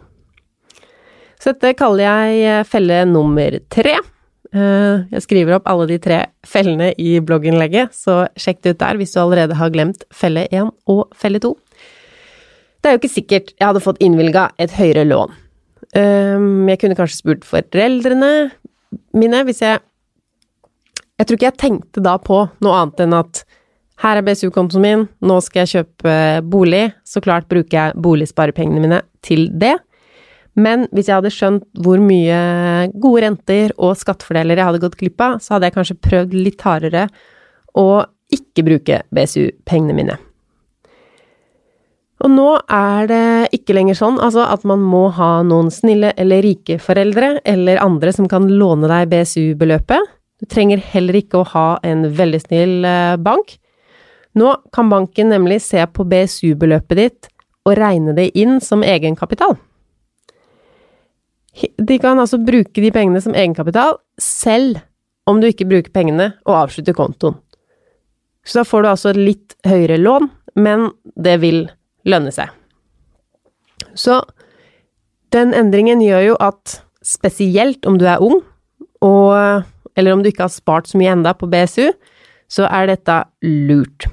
[1.43, 3.97] Så dette kaller jeg eh, felle nummer tre.
[4.53, 9.01] Eh, jeg skriver opp alle de tre fellene i blogginnlegget, så sjekk det ut der
[9.01, 11.57] hvis du allerede har glemt felle én og felle to.
[12.83, 15.35] Det er jo ikke sikkert jeg hadde fått innvilga et høyere lån.
[15.99, 18.53] Eh, jeg kunne kanskje spurt foreldrene
[19.17, 19.81] mine hvis jeg
[21.21, 23.43] Jeg tror ikke jeg tenkte da på noe annet enn at
[24.03, 26.15] her er BSU-kontoen min, nå skal jeg kjøpe
[26.51, 29.77] bolig, så klart bruker jeg boligsparepengene mine til det.
[30.59, 32.41] Men hvis jeg hadde skjønt hvor mye
[33.01, 36.67] gode renter og skattefordeler jeg hadde gått glipp av, så hadde jeg kanskje prøvd litt
[36.67, 37.07] hardere
[37.79, 40.19] å ikke bruke BSU-pengene mine.
[42.23, 43.25] Og nå er det
[43.57, 48.13] ikke lenger sånn altså at man må ha noen snille eller rike foreldre eller andre
[48.15, 50.13] som kan låne deg BSU-beløpet.
[50.43, 53.57] Du trenger heller ikke å ha en veldig snill eh, bank.
[54.39, 57.29] Nå kan banken nemlig se på BSU-beløpet ditt
[57.69, 59.59] og regne det inn som egenkapital.
[61.77, 64.81] De kan altså bruke de pengene som egenkapital, selv
[65.29, 67.37] om du ikke bruker pengene og avslutter kontoen.
[68.43, 71.67] Så da får du altså litt høyere lån, men det vil
[72.09, 72.49] lønne seg.
[73.95, 74.23] Så
[75.35, 78.41] den endringen gjør jo at spesielt om du er ung,
[79.03, 79.69] og,
[79.99, 81.93] eller om du ikke har spart så mye enda på BSU,
[82.51, 84.09] så er dette lurt.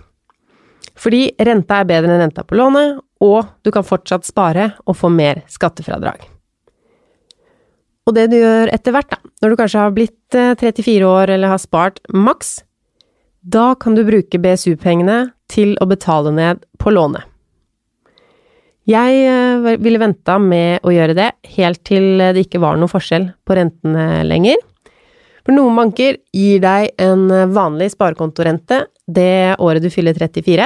[1.00, 5.12] Fordi renta er bedre enn renta på lånet, og du kan fortsatt spare og få
[5.12, 6.26] mer skattefradrag.
[8.08, 11.36] Og det du gjør etter hvert, da, når du kanskje har blitt 34 eh, år
[11.36, 12.64] eller har spart maks,
[13.40, 17.28] da kan du bruke BSU-pengene til å betale ned på lånet.
[18.90, 23.30] Jeg eh, ville venta med å gjøre det helt til det ikke var noen forskjell
[23.46, 24.58] på rentene lenger.
[25.46, 30.66] For noen banker gir deg en vanlig sparekontorente det året du fyller 34,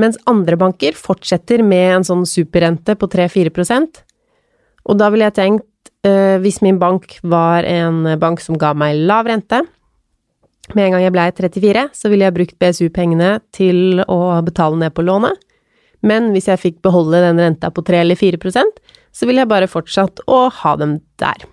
[0.00, 4.02] mens andre banker fortsetter med en sånn superrente på 3-4%
[4.90, 8.98] Og da ville jeg tenkt eh, hvis min bank var en bank som ga meg
[9.06, 9.62] lav rente
[10.74, 14.94] Med en gang jeg blei 34, så ville jeg brukt BSU-pengene til å betale ned
[14.96, 15.36] på lånet.
[16.00, 18.80] Men hvis jeg fikk beholde den renta på 3 eller 4%
[19.14, 21.46] så ville jeg bare fortsatt å ha dem der.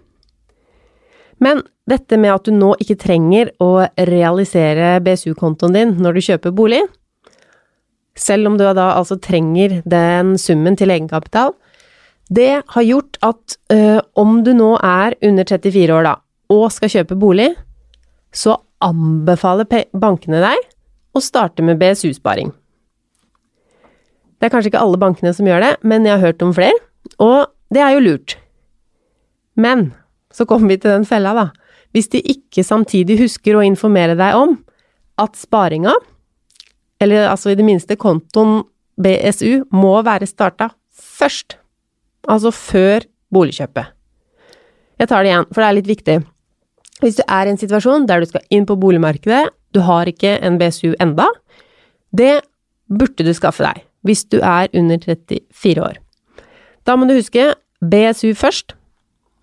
[1.41, 6.55] Men dette med at du nå ikke trenger å realisere BSU-kontoen din når du kjøper
[6.57, 6.81] bolig,
[8.17, 11.53] selv om du da altså trenger den summen til egenkapital,
[12.31, 16.15] det har gjort at ø, om du nå er under 34 år da,
[16.51, 17.49] og skal kjøpe bolig,
[18.31, 20.67] så anbefaler bankene deg
[21.15, 22.53] å starte med BSU-sparing.
[24.39, 26.77] Det er kanskje ikke alle bankene som gjør det, men jeg har hørt om flere,
[27.21, 28.37] og det er jo lurt.
[29.59, 29.91] Men
[30.33, 31.49] så kommer vi til den fella, da.
[31.91, 34.55] Hvis de ikke samtidig husker å informere deg om
[35.19, 35.93] at sparinga,
[37.01, 38.61] eller altså i det minste kontoen
[39.01, 41.57] BSU, må være starta først.
[42.29, 43.97] Altså før boligkjøpet.
[45.01, 46.17] Jeg tar det igjen, for det er litt viktig.
[47.01, 50.35] Hvis du er i en situasjon der du skal inn på boligmarkedet, du har ikke
[50.45, 51.25] en BSU enda,
[52.13, 52.43] det
[52.91, 55.97] burde du skaffe deg hvis du er under 34 år.
[56.85, 58.73] Da må du huske BSU først,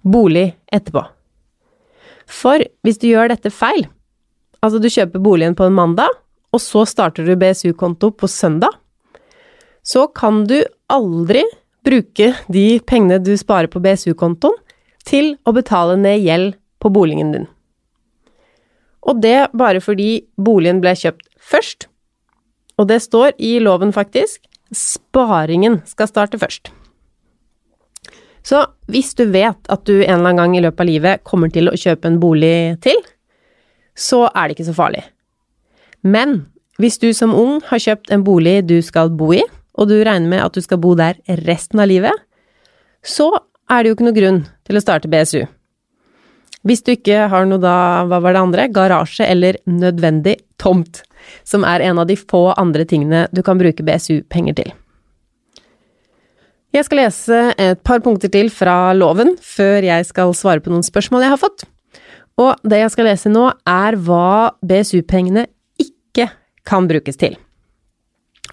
[0.03, 1.05] bolig etterpå.
[2.29, 3.87] For hvis du gjør dette feil,
[4.63, 6.11] altså du kjøper boligen på en mandag,
[6.55, 8.73] og så starter du BSU-konto på søndag,
[9.83, 10.61] så kan du
[10.93, 11.45] aldri
[11.85, 14.57] bruke de pengene du sparer på BSU-kontoen,
[15.09, 17.47] til å betale ned gjeld på boligen din.
[19.09, 21.87] Og det bare fordi boligen ble kjøpt først.
[22.77, 24.43] Og det står i loven, faktisk,
[24.75, 26.69] sparingen skal starte først.
[28.45, 31.53] Så hvis du vet at du en eller annen gang i løpet av livet kommer
[31.53, 33.01] til å kjøpe en bolig til,
[33.97, 35.03] så er det ikke så farlig.
[36.03, 36.47] Men
[36.79, 39.43] hvis du som ung har kjøpt en bolig du skal bo i,
[39.79, 42.15] og du regner med at du skal bo der resten av livet,
[43.03, 43.31] så
[43.71, 45.45] er det jo ikke noe grunn til å starte BSU.
[46.67, 51.05] Hvis du ikke har noe da, hva var det andre, garasje eller nødvendig tomt,
[51.47, 54.73] som er en av de få andre tingene du kan bruke BSU-penger til.
[56.75, 60.85] Jeg skal lese et par punkter til fra loven før jeg skal svare på noen
[60.85, 61.65] spørsmål jeg har fått.
[62.39, 65.47] Og det jeg skal lese nå, er hva BSU-pengene
[66.09, 66.31] ikke
[66.69, 67.37] kan brukes til.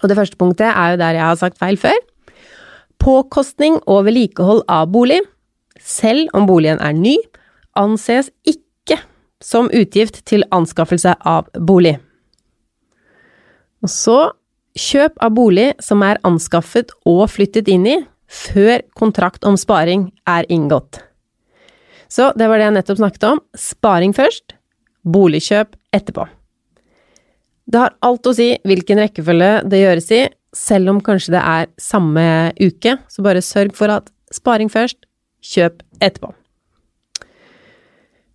[0.02, 1.96] Og det første punktet er jo der jeg har sagt feil før.
[3.02, 5.20] Påkostning og vedlikehold av bolig,
[5.80, 7.16] selv om boligen er ny,
[7.76, 8.98] anses ikke
[9.42, 11.98] som utgift til anskaffelse av bolig.
[13.84, 14.18] Og så
[14.76, 20.48] kjøp av bolig som er anskaffet og flyttet inn i før kontrakt om sparing er
[20.52, 21.02] inngått.
[22.08, 23.42] Så det var det jeg nettopp snakket om.
[23.58, 24.56] Sparing først,
[25.06, 26.26] boligkjøp etterpå.
[27.66, 30.22] Det har alt å si hvilken rekkefølge det gjøres i,
[30.56, 32.26] selv om kanskje det er samme
[32.62, 35.02] uke, så bare sørg for at sparing først,
[35.46, 36.32] kjøp etterpå.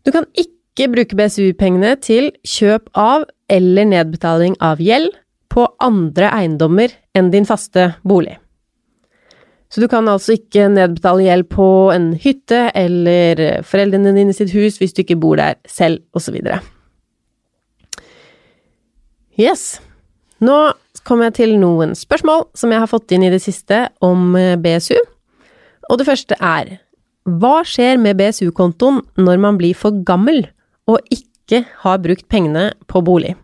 [0.06, 5.12] Du kan ikke bruke BSU-pengene til kjøp av eller nedbetaling av gjeld
[5.52, 8.38] på andre eiendommer enn din faste bolig.
[9.72, 14.80] Så du kan altså ikke nedbetale gjeld på en hytte eller foreldrene dine sitt hus
[14.82, 16.42] hvis du ikke bor der selv, osv.
[19.40, 19.80] Yes.
[20.42, 20.56] Nå
[21.08, 24.58] kommer jeg til noen spørsmål som jeg har fått inn i det siste om eh,
[24.60, 24.98] BSU.
[25.90, 26.80] Og det første er
[27.30, 30.48] Hva skjer med BSU-kontoen når man blir for gammel
[30.90, 33.36] og ikke har brukt pengene på bolig?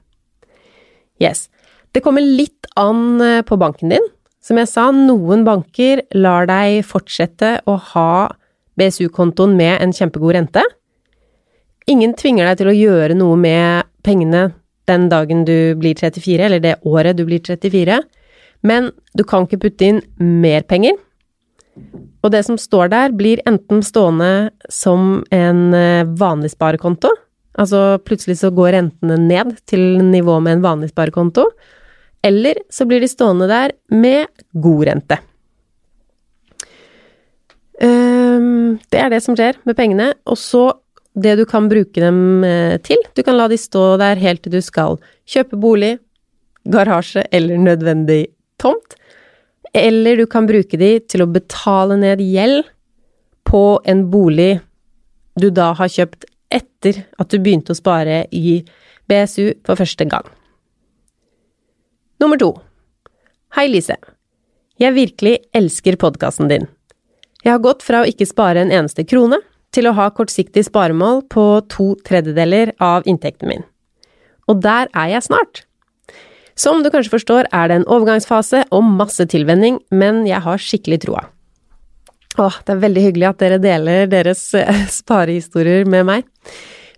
[1.21, 1.47] Yes.
[1.93, 4.11] Det kommer litt an eh, på banken din.
[4.43, 8.11] Som jeg sa, noen banker lar deg fortsette å ha
[8.77, 10.63] BSU-kontoen med en kjempegod rente.
[11.87, 14.49] Ingen tvinger deg til å gjøre noe med pengene
[14.87, 17.99] den dagen du blir 34, eller det året du blir 34,
[18.67, 20.97] men du kan ikke putte inn mer penger.
[22.25, 27.11] Og det som står der, blir enten stående som en eh, vanlig sparekonto,
[27.57, 31.45] altså plutselig så går rentene ned til nivå med en vanlig sparekonto,
[32.25, 34.25] eller så blir de stående der med
[34.57, 35.19] god rente.
[37.83, 40.65] Ehm, det er det som skjer med pengene, og så
[41.17, 43.01] det du kan bruke dem eh, til.
[43.17, 44.99] Du kan la de stå der helt til du skal
[45.29, 45.97] kjøpe bolig,
[46.69, 48.27] garasje eller nødvendig
[48.61, 48.97] tomt.
[49.73, 52.67] Eller du kan bruke de til å betale ned gjeld
[53.47, 54.57] på en bolig
[55.37, 58.61] du da har kjøpt etter at du begynte å spare i
[59.07, 60.25] BSU for første gang.
[62.21, 62.53] Nummer to.
[63.55, 63.97] Hei, Lise.
[64.81, 66.65] Jeg virkelig elsker podkasten din.
[67.43, 69.39] Jeg har gått fra å ikke spare en eneste krone
[69.77, 73.65] til å ha kortsiktig sparemål på to tredjedeler av inntekten min.
[74.49, 75.63] Og der er jeg snart.
[76.57, 81.03] Som du kanskje forstår, er det en overgangsfase og masse tilvenning, men jeg har skikkelig
[81.05, 81.27] troa.
[82.37, 86.27] Åh, det er veldig hyggelig at dere deler deres eh, sparehistorier med meg.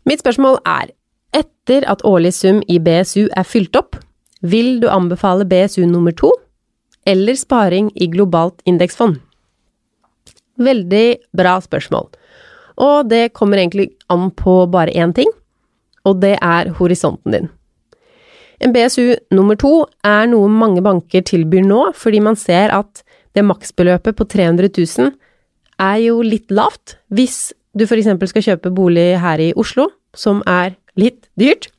[0.07, 0.93] Mitt spørsmål er,
[1.35, 3.99] etter at årlig sum i BSU er fylt opp,
[4.41, 6.31] vil du anbefale BSU nummer to
[7.07, 9.19] eller sparing i globalt indeksfond?
[10.59, 12.07] Veldig bra spørsmål.
[12.79, 15.29] Og det kommer egentlig an på bare én ting,
[16.07, 17.49] og det er horisonten din.
[18.59, 23.03] En BSU nummer to er noe mange banker tilbyr nå, fordi man ser at
[23.35, 25.13] det maksbeløpet på 300 000
[25.79, 30.41] er jo litt lavt hvis du for eksempel skal kjøpe bolig her i Oslo, som
[30.49, 31.69] er litt dyrt,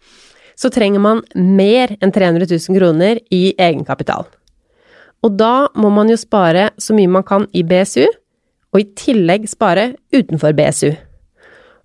[0.56, 4.28] så trenger man mer enn 300 000 kroner i egenkapital.
[5.24, 8.06] Og da må man jo spare så mye man kan i BSU,
[8.70, 10.90] og i tillegg spare utenfor BSU.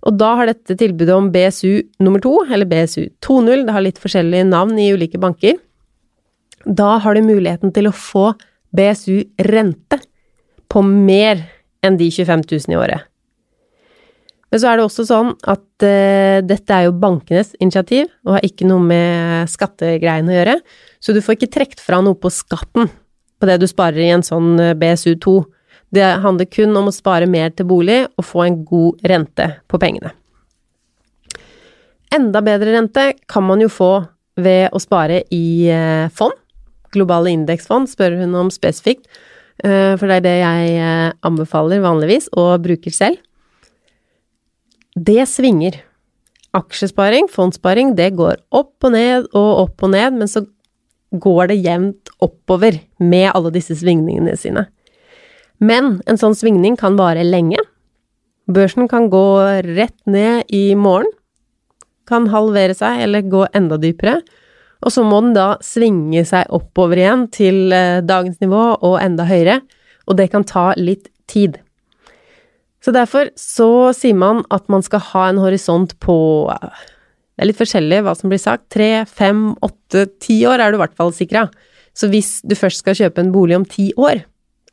[0.06, 3.98] Og da har dette tilbudet om BSU nummer to, eller BSU 2.0, det har litt
[4.02, 5.58] forskjellige navn i ulike banker,
[6.66, 8.30] da har du muligheten til å få
[8.74, 9.98] BSU rente
[10.70, 11.42] på mer
[11.86, 13.06] enn de 25 000 i året.
[14.50, 18.46] Men så er det også sånn at uh, dette er jo bankenes initiativ, og har
[18.46, 20.54] ikke noe med skattegreiene å gjøre,
[21.02, 22.90] så du får ikke trukket fra noe på skatten
[23.36, 25.32] på det du sparer i en sånn eh, BSU2.
[25.94, 29.80] Det handler kun om å spare mer til bolig og få en god rente på
[29.82, 30.12] pengene.
[32.14, 33.92] Enda bedre rente kan man jo få
[34.40, 36.34] ved å spare i uh, fond.
[36.94, 39.08] Globale indeksfond spør hun om spesifikt,
[39.64, 43.20] uh, for det er det jeg anbefaler vanligvis og bruker selv.
[44.96, 45.82] Det svinger.
[46.56, 50.46] Aksjesparing, fondssparing, det går opp og ned og opp og ned, men så
[51.12, 54.66] går det jevnt oppover med alle disse svingningene sine.
[55.58, 57.60] Men en sånn svingning kan vare lenge.
[58.46, 59.26] Børsen kan gå
[59.66, 61.08] rett ned i morgen,
[62.06, 64.20] kan halvere seg eller gå enda dypere,
[64.84, 69.26] og så må den da svinge seg oppover igjen til eh, dagens nivå og enda
[69.26, 69.60] høyere,
[70.06, 71.56] og det kan ta litt tid.
[72.84, 77.58] Så derfor så sier man at man skal ha en horisont på Det er litt
[77.58, 78.68] forskjellig hva som blir sagt.
[78.72, 81.48] Tre, fem, åtte, ti år er du i hvert fall sikra.
[81.96, 84.22] Så hvis du først skal kjøpe en bolig om ti år,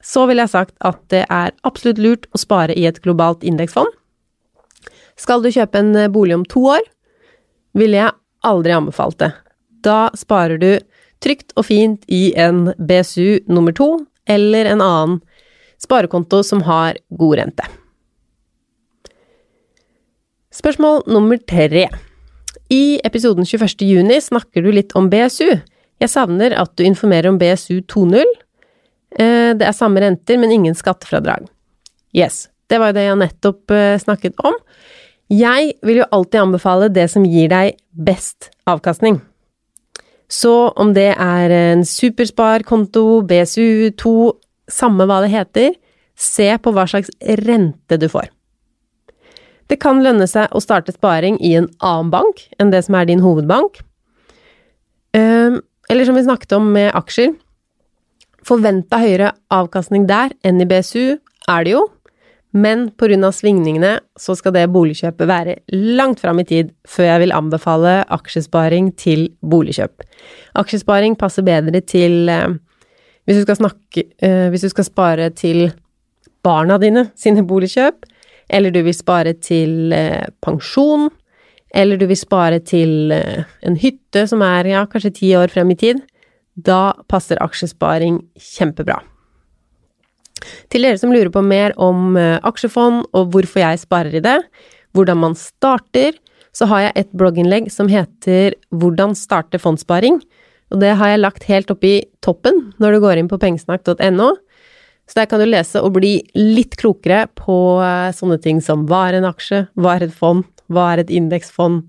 [0.04, 3.90] så ville jeg sagt at det er absolutt lurt å spare i et globalt indeksfond.
[5.20, 6.84] Skal du kjøpe en bolig om to år,
[7.78, 9.32] ville jeg aldri anbefalt det.
[9.86, 10.72] Da sparer du
[11.24, 13.96] trygt og fint i en BSU nummer to
[14.30, 15.22] eller en annen
[15.84, 17.68] sparekonto som har god rente.
[20.54, 21.88] Spørsmål nummer tre.
[22.70, 23.82] I episoden 21.
[23.88, 25.50] juni snakker du litt om BSU.
[26.02, 28.22] Jeg savner at du informerer om BSU 2.0.
[29.20, 31.46] Eh, det er samme renter, men ingen skattefradrag.
[32.18, 34.58] Yes, det var jo det jeg nettopp eh, snakket om.
[35.34, 39.22] Jeg vil jo alltid anbefale det som gir deg best avkastning.
[40.30, 44.14] Så om det er en supersparkonto, BSU2,
[44.72, 45.76] samme hva det heter,
[46.18, 47.12] se på hva slags
[47.44, 48.30] rente du får.
[49.72, 53.08] Det kan lønne seg å starte sparing i en annen bank enn det som er
[53.10, 53.80] din hovedbank.
[55.18, 57.34] Ehm, eller som vi snakket om med aksjer,
[58.48, 61.18] forventa høyere avkastning der enn i BSU
[61.50, 61.84] er det jo,
[62.54, 67.34] men av svingningene så skal det boligkjøpet være langt fram i tid før jeg vil
[67.34, 70.06] anbefale aksjesparing til boligkjøp.
[70.62, 72.54] Aksjesparing passer bedre til eh,
[73.26, 75.72] hvis du skal snakke eh, Hvis du skal spare til
[76.44, 78.06] barna dine sine boligkjøp,
[78.50, 81.10] eller du vil spare til eh, pensjon,
[81.74, 85.80] eller du vil spare til en hytte som er ja, kanskje ti år frem i
[85.80, 86.04] tid,
[86.56, 89.00] da passer aksjesparing kjempebra.
[90.72, 94.40] Til dere som lurer på mer om eh, aksjefond og hvorfor jeg sparer i det,
[94.94, 96.18] hvordan man starter,
[96.54, 100.20] så har jeg et blogginnlegg som heter Hvordan starte fondssparing,
[100.70, 104.30] og det har jeg lagt helt opp i toppen når du går inn på pengesnakk.no.
[105.10, 109.08] Så der kan du lese og bli litt klokere på eh, sånne ting som hva
[109.10, 111.84] er en aksje, hva er et fond, hva er et indeksfond,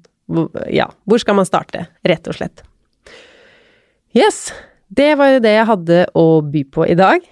[0.72, 2.64] ja, hvor skal man starte, rett og slett.
[4.14, 4.52] Yes,
[4.94, 7.24] det var jo det jeg hadde å by på i dag.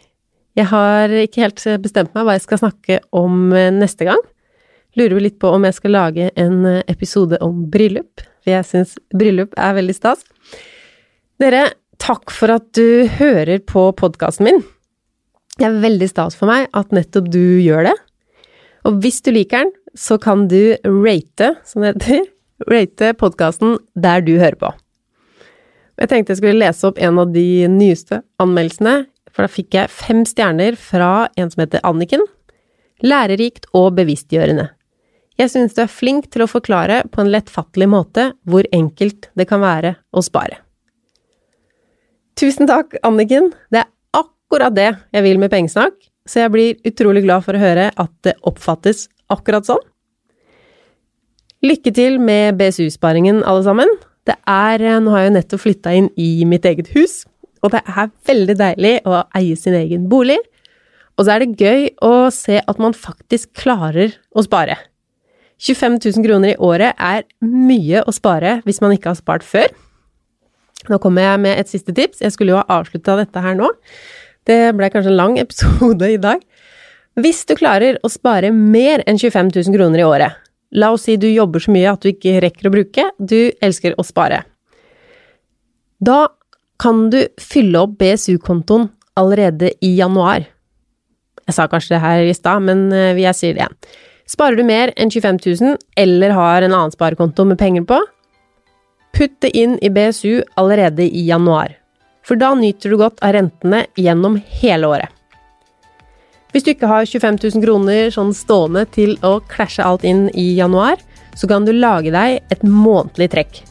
[0.58, 4.18] Jeg har ikke helt bestemt meg hva jeg skal snakke om eh, neste gang.
[4.98, 8.66] Lurer jo litt på om jeg skal lage en eh, episode om bryllup, for jeg
[8.66, 10.26] syns bryllup er veldig stas.
[11.38, 11.68] Dere,
[12.02, 14.62] takk for at du hører på podkasten min.
[15.54, 17.96] Det er veldig stas for meg at nettopp du gjør det.
[18.90, 22.26] Og hvis du liker den, så kan du rate, som det heter,
[22.66, 24.74] rate podkasten der du hører på.
[26.02, 29.90] Jeg tenkte jeg skulle lese opp en av de nyeste anmeldelsene, for da fikk jeg
[29.94, 32.24] fem stjerner fra en som heter Anniken.
[33.06, 34.66] Lærerikt og bevisstgjørende.
[35.38, 39.46] Jeg synes du er flink til å forklare på en lettfattelig måte hvor enkelt det
[39.48, 40.58] kan være å spare.
[42.34, 43.52] Tusen takk, Anniken.
[43.70, 45.94] Det er akkurat det jeg vil med pengesnakk,
[46.26, 49.82] så jeg blir utrolig glad for å høre at det oppfattes akkurat sånn.
[51.62, 54.00] Lykke til med BSU-sparingen, alle sammen.
[54.28, 57.22] Det er Nå har jeg jo nettopp flytta inn i mitt eget hus,
[57.62, 60.38] og det er veldig deilig å eie sin egen bolig.
[61.18, 64.78] Og så er det gøy å se at man faktisk klarer å spare.
[65.62, 69.68] 25 000 kroner i året er mye å spare hvis man ikke har spart før.
[70.90, 72.24] Nå kommer jeg med et siste tips.
[72.24, 73.68] Jeg skulle jo ha avslutta dette her nå.
[74.48, 76.42] Det ble kanskje en lang episode i dag.
[77.22, 80.38] Hvis du klarer å spare mer enn 25 000 kroner i året,
[80.72, 83.96] la oss si du jobber så mye at du ikke rekker å bruke, du elsker
[83.98, 84.42] å spare,
[86.02, 86.26] da
[86.82, 90.48] kan du fylle opp BSU-kontoen allerede i januar.
[91.46, 93.78] Jeg sa kanskje det her i stad, men eh, jeg sier det igjen.
[94.32, 98.00] Sparer du mer enn 25 000, eller har en annen sparekonto med penger på,
[99.12, 101.74] putt det inn i BSU allerede i januar,
[102.24, 105.21] for da nyter du godt av rentene gjennom hele året.
[106.52, 110.52] Hvis du ikke har 25 000 kroner sånn stående til å klasje alt inn i
[110.58, 111.00] januar,
[111.32, 113.62] så kan du lage deg et månedlig trekk.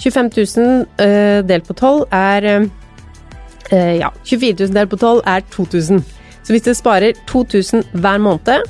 [0.00, 5.44] 25 000 uh, delt på 12 er uh, Ja, 24 000 delt på 12 er
[5.52, 6.00] 2000.
[6.44, 8.64] Så hvis du sparer 2000 hver måned,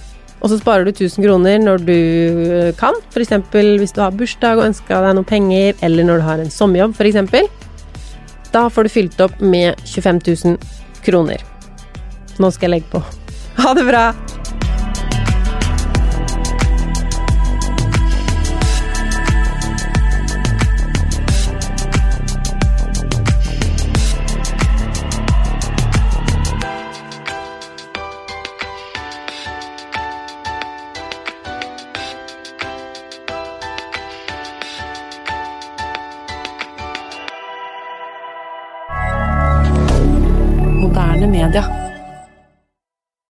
[0.45, 3.33] og så sparer du 1000 kroner når du eh, kan, f.eks.
[3.51, 6.93] hvis du har bursdag og ønska deg noen penger, eller når du har en sommerjobb,
[7.01, 10.59] f.eks., da får du fylt opp med 25 000
[11.07, 11.54] kroner.
[12.39, 13.03] Nå skal jeg legge på.
[13.63, 14.05] Ha det bra!
[40.83, 41.84] Moderne media.